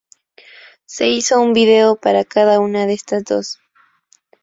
[0.87, 3.59] Se hizo un video para cada una de estas dos.